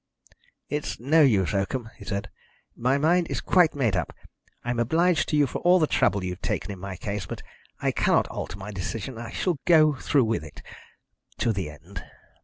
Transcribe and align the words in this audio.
"It's 0.67 0.99
no 0.99 1.21
use, 1.21 1.53
Oakham," 1.53 1.91
he 1.99 2.05
said. 2.05 2.31
"My 2.75 2.97
mind 2.97 3.27
is 3.29 3.39
quite 3.39 3.75
made 3.75 3.95
up. 3.95 4.13
I'm 4.63 4.79
obliged 4.79 5.29
to 5.29 5.35
you 5.35 5.45
for 5.45 5.59
all 5.59 5.77
the 5.77 5.85
trouble 5.85 6.23
you 6.23 6.31
have 6.31 6.41
taken 6.41 6.71
in 6.71 6.79
my 6.79 6.95
case, 6.97 7.27
but 7.27 7.43
I 7.81 7.91
cannot 7.91 8.27
alter 8.29 8.57
my 8.57 8.71
decision. 8.71 9.19
I 9.19 9.29
shall 9.29 9.59
go 9.67 9.93
through 9.93 10.25
with 10.25 10.43
it 10.43 10.63
to 11.37 11.53
the 11.53 11.69
end." 11.69 12.03